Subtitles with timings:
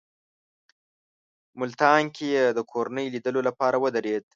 [1.59, 4.23] ملتان کې یې د کورنۍ لیدلو لپاره ودرېد.